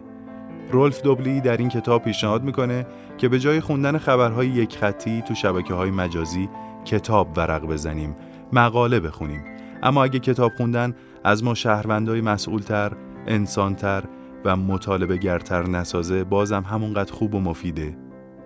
رولف 0.72 1.02
دوبلی 1.02 1.40
در 1.40 1.56
این 1.56 1.68
کتاب 1.68 2.02
پیشنهاد 2.02 2.42
می‌کنه 2.42 2.86
که 3.18 3.28
به 3.28 3.38
جای 3.38 3.60
خوندن 3.60 3.98
خبرهای 3.98 4.48
یک 4.48 4.76
خطی 4.76 5.22
تو 5.28 5.34
شبکه 5.34 5.74
های 5.74 5.90
مجازی 5.90 6.48
کتاب 6.84 7.28
ورق 7.36 7.66
بزنیم 7.66 8.16
مقاله 8.52 9.00
بخونیم. 9.00 9.44
اما 9.82 10.04
اگه 10.04 10.18
کتاب 10.18 10.52
خوندن 10.56 10.94
از 11.24 11.44
ما 11.44 11.54
شهروندای 11.54 12.20
مسئولتر 12.20 12.92
انسانتر 13.26 14.04
و 14.44 14.56
مطالبه 14.56 15.16
گرتر 15.16 15.62
نسازه 15.62 16.24
بازم 16.24 16.64
همونقدر 16.70 17.12
خوب 17.12 17.34
و 17.34 17.40
مفیده. 17.40 17.96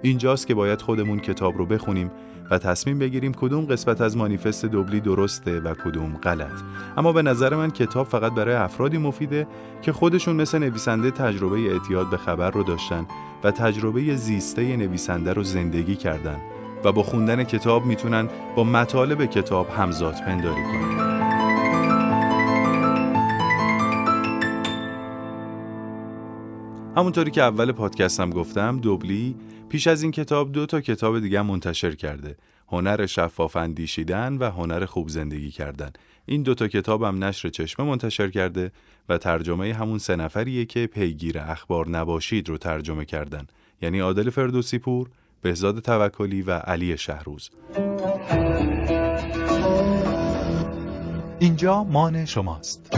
اینجاست 0.03 0.47
که 0.47 0.55
باید 0.55 0.83
خودمون 0.83 1.19
کتاب 1.19 1.59
رو 1.59 1.67
بخونیم 1.67 2.11
و 2.51 2.59
تصمیم 2.59 2.99
بگیریم 2.99 3.33
کدوم 3.33 3.65
قسمت 3.65 4.01
از 4.01 4.17
مانیفست 4.17 4.67
دوبلی 4.67 5.01
درسته 5.01 5.61
و 5.61 5.75
کدوم 5.75 6.17
غلط. 6.17 6.63
اما 6.97 7.13
به 7.13 7.23
نظر 7.23 7.57
من 7.57 7.71
کتاب 7.71 8.07
فقط 8.07 8.33
برای 8.33 8.55
افرادی 8.55 8.99
مفیده 8.99 9.47
که 9.83 9.93
خودشون 9.93 10.37
مثل 10.37 10.59
نویسنده 10.59 11.11
تجربه 11.11 11.73
اعتیاد 11.73 12.11
به 12.11 12.17
خبر 12.17 12.51
رو 12.51 12.63
داشتن 12.63 13.07
و 13.45 13.51
تجربه 13.51 14.17
زیسته 14.17 14.77
نویسنده 14.77 15.33
رو 15.33 15.43
زندگی 15.43 15.97
کردن 15.97 16.37
و 16.85 16.93
با 16.93 17.03
خوندن 17.03 17.45
کتاب 17.45 17.87
می‌تونن 17.87 18.29
با 18.57 18.65
مطالب 18.65 19.25
کتاب 19.25 19.71
همزاد 19.71 20.15
پنداری 20.15 20.63
کنن. 20.63 21.14
همونطوری 26.97 27.31
که 27.31 27.43
اول 27.43 27.73
پادکستم 27.73 28.31
گفتم 28.31 28.81
دوبلی 28.81 29.37
پیش 29.69 29.87
از 29.87 30.03
این 30.03 30.13
کتاب 30.13 30.53
دو 30.53 30.67
تا 30.67 30.81
کتاب 30.81 31.21
دیگه 31.21 31.43
منتشر 31.43 31.95
کرده. 31.95 32.37
هنر 32.69 33.07
شفاف 33.07 33.57
اندیشیدن 33.57 34.37
و 34.37 34.51
هنر 34.51 34.85
خوب 34.85 35.09
زندگی 35.09 35.51
کردن. 35.51 35.91
این 36.27 36.43
دوتا 36.43 36.69
کتابم 36.69 37.25
نشر 37.25 37.49
چشمه 37.49 37.87
منتشر 37.87 38.31
کرده 38.31 38.73
و 39.09 39.19
ترجمه 39.19 39.75
همون 39.75 39.99
سه 39.99 40.17
نفریه 40.17 40.65
که 40.65 40.87
پیگیر 40.87 41.39
اخبار 41.39 41.89
نباشید 41.89 42.49
رو 42.49 42.59
ترجمه 42.59 43.05
کردن. 43.05 43.47
یعنی 43.83 44.01
عادل 44.01 44.31
فردوسی 44.31 44.79
پور، 44.79 45.09
بهزاد 45.43 45.79
توکلی 45.79 46.43
و 46.43 46.51
علی 46.51 46.99
شهروز. 46.99 47.51
اینجا 51.39 51.85
مان 51.85 52.25
شماست. 52.25 52.91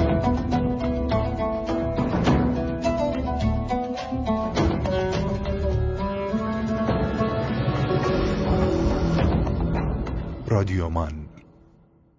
رادیومان 10.56 11.28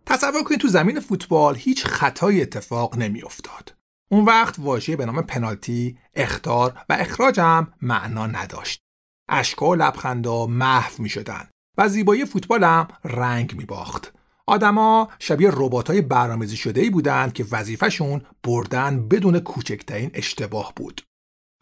تصور 0.06 0.44
کنید 0.44 0.60
تو 0.60 0.67
زمین 0.67 1.00
فوتبال 1.00 1.56
هیچ 1.56 1.86
خطایی 1.86 2.41
اتفاق 2.41 2.98
نمیافتاد. 2.98 3.75
اون 4.12 4.25
وقت 4.25 4.56
واژه 4.60 4.96
به 4.96 5.06
نام 5.06 5.22
پنالتی، 5.22 5.98
اختار 6.13 6.74
و 6.89 6.98
اخراج 7.00 7.39
هم 7.39 7.74
معنا 7.82 8.27
نداشت. 8.27 8.82
اشکا 9.29 9.70
و 9.70 9.75
لبخندا 9.75 10.46
محو 10.48 11.03
می 11.03 11.10
شدن 11.10 11.50
و 11.77 11.89
زیبایی 11.89 12.25
فوتبال 12.25 12.63
هم 12.63 12.88
رنگ 13.03 13.56
می 13.58 13.65
باخت. 13.65 14.13
آدما 14.48 15.10
شبیه 15.20 15.50
رباتای 15.53 16.01
برنامه‌ریزی 16.01 16.58
شده 16.58 16.82
ای 16.82 16.89
بودند 16.89 17.34
که 17.34 17.46
وظیفهشون 17.51 18.22
بردن 18.44 19.08
بدون 19.08 19.39
کوچکترین 19.39 20.12
اشتباه 20.13 20.74
بود. 20.75 21.01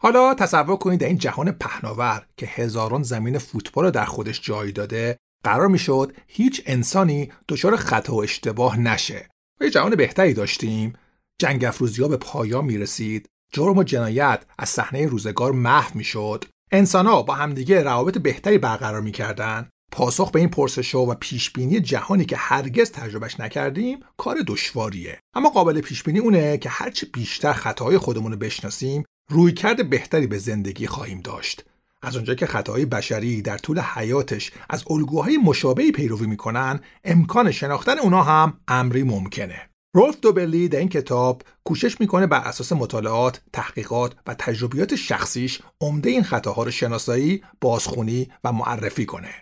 حالا 0.02 0.34
تصور 0.34 0.76
کنید 0.76 1.00
در 1.00 1.06
این 1.06 1.18
جهان 1.18 1.52
پهناور 1.52 2.26
که 2.36 2.46
هزاران 2.46 3.02
زمین 3.02 3.38
فوتبال 3.38 3.84
رو 3.84 3.90
در 3.90 4.04
خودش 4.04 4.40
جای 4.40 4.72
داده 4.72 5.18
قرار 5.46 5.68
می‌شد 5.68 6.12
هیچ 6.26 6.62
انسانی 6.66 7.32
دچار 7.48 7.76
خطا 7.76 8.14
و 8.14 8.22
اشتباه 8.22 8.78
نشه. 8.78 9.28
و 9.60 9.64
یه 9.64 9.70
جهان 9.70 9.96
بهتری 9.96 10.34
داشتیم. 10.34 10.92
جنگ 11.38 11.64
افروزی 11.64 12.02
ها 12.02 12.08
به 12.08 12.16
پایان 12.16 12.64
می 12.64 12.78
رسید 12.78 13.28
جرم 13.52 13.78
و 13.78 13.82
جنایت 13.82 14.44
از 14.58 14.68
صحنه 14.68 15.06
روزگار 15.06 15.52
محو 15.52 15.98
می‌شد. 15.98 16.44
انسانها 16.72 17.22
با 17.22 17.34
همدیگه 17.34 17.82
روابط 17.82 18.18
بهتری 18.18 18.58
برقرار 18.58 19.00
می‌کردند 19.00 19.70
پاسخ 19.92 20.30
به 20.30 20.40
این 20.40 20.48
پرسش 20.48 20.94
و 20.94 21.14
پیش 21.14 21.50
بینی 21.50 21.80
جهانی 21.80 22.24
که 22.24 22.36
هرگز 22.36 22.92
تجربهش 22.92 23.40
نکردیم 23.40 24.00
کار 24.16 24.38
دشواریه. 24.46 25.20
اما 25.34 25.48
قابل 25.48 25.80
پیش 25.80 26.02
بینی 26.02 26.18
اونه 26.18 26.58
که 26.58 26.68
هرچه 26.68 27.06
بیشتر 27.06 27.52
خطاهای 27.52 27.98
خودمون 27.98 28.32
رو 28.32 28.38
بشناسیم 28.38 29.04
رویکرد 29.30 29.90
بهتری 29.90 30.26
به 30.26 30.38
زندگی 30.38 30.86
خواهیم 30.86 31.20
داشت. 31.20 31.64
از 32.02 32.16
اونجا 32.16 32.34
که 32.34 32.46
خطاهای 32.46 32.86
بشری 32.86 33.42
در 33.42 33.58
طول 33.58 33.80
حیاتش 33.80 34.52
از 34.70 34.84
الگوهای 34.90 35.36
مشابهی 35.36 35.92
پیروی 35.92 36.26
می‌کنن 36.26 36.80
امکان 37.04 37.50
شناختن 37.52 37.98
اونا 37.98 38.22
هم 38.22 38.60
امری 38.68 39.02
ممکنه 39.02 39.70
رولف 39.94 40.20
دوبلی 40.20 40.68
در 40.68 40.78
این 40.78 40.88
کتاب 40.88 41.42
کوشش 41.64 42.00
می‌کنه 42.00 42.26
بر 42.26 42.38
اساس 42.38 42.72
مطالعات، 42.72 43.40
تحقیقات 43.52 44.14
و 44.26 44.34
تجربیات 44.34 44.94
شخصیش 44.94 45.62
عمده 45.80 46.10
این 46.10 46.22
خطاها 46.22 46.62
رو 46.62 46.70
شناسایی، 46.70 47.42
بازخونی 47.60 48.28
و 48.44 48.52
معرفی 48.52 49.06
کنه. 49.06 49.34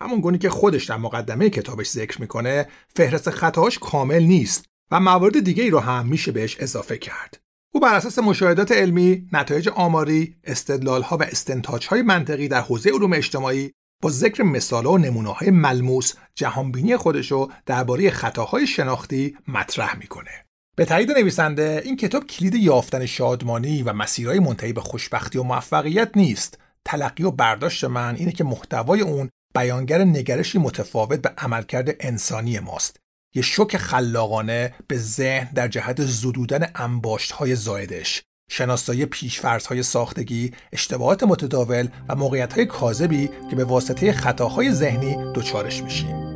همون 0.00 0.20
گونه 0.20 0.38
که 0.38 0.50
خودش 0.50 0.84
در 0.84 0.96
مقدمه 0.96 1.50
کتابش 1.50 1.90
ذکر 1.90 2.20
می‌کنه 2.20 2.68
فهرست 2.96 3.30
خطاهاش 3.30 3.78
کامل 3.78 4.22
نیست 4.22 4.64
و 4.90 5.00
موارد 5.00 5.40
دیگه 5.40 5.62
ای 5.62 5.70
رو 5.70 5.78
هم 5.78 6.06
میشه 6.06 6.32
بهش 6.32 6.56
اضافه 6.60 6.98
کرد. 6.98 7.41
او 7.74 7.80
بر 7.80 7.94
اساس 7.94 8.18
مشاهدات 8.18 8.72
علمی، 8.72 9.28
نتایج 9.32 9.68
آماری، 9.68 10.36
استدلالها 10.44 11.16
و 11.16 11.22
استنتاجهای 11.22 12.02
منطقی 12.02 12.48
در 12.48 12.60
حوزه 12.60 12.90
علوم 12.90 13.12
اجتماعی 13.12 13.72
با 14.02 14.10
ذکر 14.10 14.42
مثالها 14.42 14.92
و 14.92 14.98
نمونه‌های 14.98 15.50
ملموس 15.50 16.12
جهانبینی 16.34 16.96
خودشو 16.96 17.48
درباره 17.66 18.10
خطاهای 18.10 18.66
شناختی 18.66 19.36
مطرح 19.48 19.96
می‌کنه. 19.98 20.30
به 20.76 20.84
تایید 20.84 21.10
نویسنده 21.10 21.82
این 21.84 21.96
کتاب 21.96 22.26
کلید 22.26 22.54
یافتن 22.54 23.06
شادمانی 23.06 23.82
و 23.82 23.92
مسیرهای 23.92 24.38
منتهی 24.38 24.72
به 24.72 24.80
خوشبختی 24.80 25.38
و 25.38 25.42
موفقیت 25.42 26.10
نیست. 26.16 26.58
تلقی 26.84 27.24
و 27.24 27.30
برداشت 27.30 27.84
من 27.84 28.14
اینه 28.16 28.32
که 28.32 28.44
محتوای 28.44 29.00
اون 29.00 29.30
بیانگر 29.54 30.04
نگرشی 30.04 30.58
متفاوت 30.58 31.22
به 31.22 31.28
عملکرد 31.38 31.96
انسانی 32.00 32.58
ماست 32.58 32.96
یه 33.34 33.42
شوک 33.42 33.76
خلاقانه 33.76 34.74
به 34.88 34.98
ذهن 34.98 35.48
در 35.54 35.68
جهت 35.68 36.02
زدودن 36.04 36.66
انباشت 36.74 37.32
های 37.32 37.56
زایدش 37.56 38.22
شناسایی 38.50 39.06
پیشفرزهای 39.06 39.82
ساختگی، 39.82 40.52
اشتباهات 40.72 41.22
متداول 41.22 41.88
و 42.08 42.14
موقعیت 42.14 42.52
های 42.52 42.66
کاذبی 42.66 43.30
که 43.50 43.56
به 43.56 43.64
واسطه 43.64 44.12
خطاهای 44.12 44.72
ذهنی 44.72 45.16
دچارش 45.34 45.82
میشیم. 45.82 46.32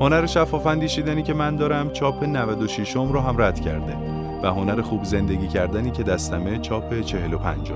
هنر 0.00 0.26
شفاف 0.26 0.66
اندیشیدنی 0.66 1.22
که 1.22 1.34
من 1.34 1.56
دارم 1.56 1.92
چاپ 1.92 2.24
96 2.24 2.96
م 2.96 3.12
رو 3.12 3.20
هم 3.20 3.42
رد 3.42 3.60
کرده 3.60 4.15
و 4.42 4.46
هنر 4.46 4.82
خوب 4.82 5.04
زندگی 5.04 5.48
کردنی 5.48 5.90
که 5.90 6.02
دستمه 6.02 6.58
چاپ 6.58 7.00
45 7.00 7.70
م 7.70 7.74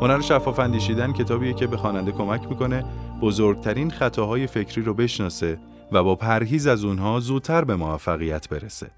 هنر 0.00 0.20
شفاف 0.20 0.58
اندیشیدن 0.58 1.12
کتابیه 1.12 1.52
که 1.52 1.66
به 1.66 1.76
خواننده 1.76 2.12
کمک 2.12 2.48
می‌کنه 2.48 2.84
بزرگترین 3.20 3.90
خطاهای 3.90 4.46
فکری 4.46 4.82
رو 4.82 4.94
بشناسه 4.94 5.58
و 5.92 6.02
با 6.02 6.14
پرهیز 6.14 6.66
از 6.66 6.84
اونها 6.84 7.20
زودتر 7.20 7.64
به 7.64 7.76
موفقیت 7.76 8.48
برسه. 8.48 8.90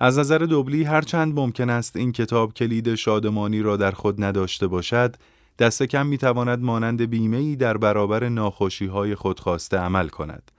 از 0.00 0.18
نظر 0.18 0.38
دوبلی 0.38 0.84
هرچند 0.84 1.38
ممکن 1.38 1.70
است 1.70 1.96
این 1.96 2.12
کتاب 2.12 2.54
کلید 2.54 2.94
شادمانی 2.94 3.62
را 3.62 3.76
در 3.76 3.90
خود 3.90 4.24
نداشته 4.24 4.66
باشد، 4.66 5.16
دست 5.58 5.82
کم 5.82 6.06
می‌تواند 6.06 6.62
مانند 6.62 7.02
بیمه 7.02 7.56
در 7.56 7.76
برابر 7.76 8.28
ناخوشی 8.28 8.86
های 8.86 9.14
خودخواسته 9.14 9.78
عمل 9.78 10.08
کند. 10.08 10.50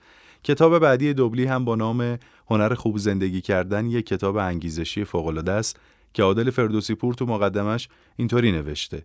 کتاب 0.42 0.78
بعدی 0.78 1.14
دوبلی 1.14 1.44
هم 1.44 1.64
با 1.64 1.74
نام 1.74 2.18
هنر 2.50 2.74
خوب 2.74 2.98
زندگی 2.98 3.40
کردن 3.40 3.86
یک 3.86 4.06
کتاب 4.06 4.36
انگیزشی 4.36 5.04
فوق‌العاده 5.04 5.52
است 5.52 5.80
که 6.14 6.22
عادل 6.22 6.50
فردوسی 6.50 6.94
پور 6.94 7.14
تو 7.14 7.26
مقدمش 7.26 7.88
اینطوری 8.16 8.52
نوشته 8.52 9.02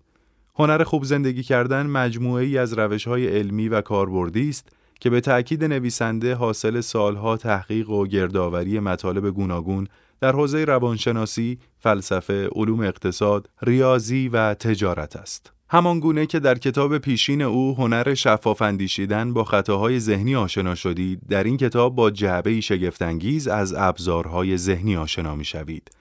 هنر 0.56 0.84
خوب 0.84 1.04
زندگی 1.04 1.44
کردن 1.44 1.86
مجموعه 1.86 2.46
ای 2.46 2.58
از 2.58 2.74
روش 2.74 3.08
های 3.08 3.28
علمی 3.28 3.70
و 3.70 3.82
کاربردی 3.82 4.50
است 4.50 4.70
که 5.00 5.10
به 5.10 5.22
تأکید 5.22 5.64
نویسنده 5.64 6.36
حاصل 6.36 6.82
سالها 6.82 7.38
تحقیق 7.38 7.90
و 7.90 8.08
گردآوری 8.08 8.80
مطالب 8.80 9.30
گوناگون 9.30 9.88
در 10.22 10.32
حوزه 10.32 10.66
روانشناسی، 10.66 11.60
فلسفه، 11.80 12.50
علوم 12.56 12.80
اقتصاد، 12.80 13.50
ریاضی 13.62 14.30
و 14.30 14.54
تجارت 14.54 15.16
است. 15.16 15.59
همان 15.72 16.00
گونه 16.00 16.26
که 16.26 16.40
در 16.40 16.58
کتاب 16.58 16.98
پیشین 16.98 17.42
او 17.42 17.76
هنر 17.76 18.14
شفاف 18.14 18.62
اندیشیدن 18.62 19.34
با 19.34 19.44
خطاهای 19.44 20.00
ذهنی 20.00 20.36
آشنا 20.36 20.76
شدید 20.76 21.20
در 21.30 21.44
این 21.44 21.58
کتاب 21.58 21.96
با 21.96 22.12
جعبه 22.12 22.62
شگفتانگیز 22.62 23.48
از 23.48 23.74
ابزارهای 23.74 24.58
ذهنی 24.58 24.98
آشنا 24.98 25.36
می 25.36 25.46
شوید. 25.46 25.92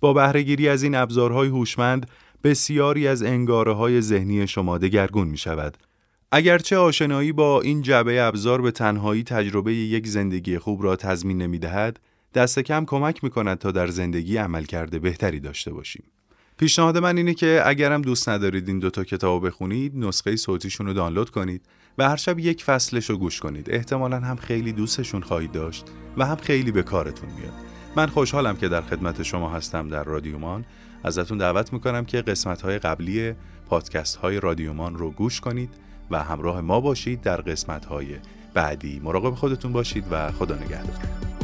با 0.00 0.12
بهرهگیری 0.12 0.68
از 0.68 0.82
این 0.82 0.94
ابزارهای 0.94 1.48
هوشمند 1.48 2.10
بسیاری 2.44 3.08
از 3.08 3.22
انگاره 3.22 3.72
های 3.72 4.00
ذهنی 4.00 4.46
شما 4.46 4.78
دگرگون 4.78 5.28
می 5.28 5.38
شود. 5.38 5.76
اگرچه 6.32 6.76
آشنایی 6.76 7.32
با 7.32 7.60
این 7.60 7.82
جعبه 7.82 8.22
ابزار 8.22 8.62
به 8.62 8.70
تنهایی 8.70 9.22
تجربه 9.22 9.74
یک 9.74 10.06
زندگی 10.06 10.58
خوب 10.58 10.82
را 10.82 10.96
تضمین 10.96 11.42
نمی 11.42 11.58
دهد، 11.58 12.00
دست 12.34 12.58
کم 12.58 12.84
کمک 12.84 13.24
می 13.24 13.30
کند 13.30 13.58
تا 13.58 13.70
در 13.70 13.86
زندگی 13.86 14.36
عمل 14.36 14.64
کرده 14.64 14.98
بهتری 14.98 15.40
داشته 15.40 15.72
باشیم. 15.72 16.04
پیشنهاد 16.58 16.98
من 16.98 17.16
اینه 17.16 17.34
که 17.34 17.62
اگرم 17.64 18.02
دوست 18.02 18.28
ندارید 18.28 18.68
این 18.68 18.78
دوتا 18.78 19.04
کتاب 19.04 19.46
بخونید 19.46 19.92
نسخه 19.96 20.36
صوتیشون 20.36 20.86
رو 20.86 20.92
دانلود 20.92 21.30
کنید 21.30 21.62
و 21.98 22.08
هر 22.08 22.16
شب 22.16 22.38
یک 22.38 22.64
فصلش 22.64 23.10
رو 23.10 23.18
گوش 23.18 23.40
کنید. 23.40 23.70
احتمالا 23.70 24.20
هم 24.20 24.36
خیلی 24.36 24.72
دوستشون 24.72 25.22
خواهید 25.22 25.52
داشت 25.52 25.84
و 26.16 26.26
هم 26.26 26.36
خیلی 26.36 26.72
به 26.72 26.82
کارتون 26.82 27.30
میاد. 27.30 27.52
من 27.96 28.06
خوشحالم 28.06 28.56
که 28.56 28.68
در 28.68 28.82
خدمت 28.82 29.22
شما 29.22 29.50
هستم 29.50 29.88
در 29.88 30.04
رادیومان 30.04 30.64
ازتون 31.04 31.38
دعوت 31.38 31.72
می‌کنم 31.72 32.04
که 32.04 32.22
قسمت 32.22 32.62
های 32.62 32.78
قبلی 32.78 33.32
پادکست 33.66 34.16
های 34.16 34.40
رادیومان 34.40 34.96
رو 34.96 35.10
گوش 35.10 35.40
کنید 35.40 35.70
و 36.10 36.22
همراه 36.22 36.60
ما 36.60 36.80
باشید 36.80 37.20
در 37.20 37.40
قسمت 37.40 37.84
های 37.84 38.16
بعدی. 38.54 39.00
مراقب 39.04 39.34
خودتون 39.34 39.72
باشید 39.72 40.04
و 40.10 40.32
خدا 40.32 40.54
نگهدار. 40.54 41.35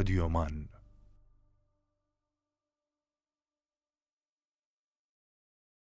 رادیومان 0.00 0.59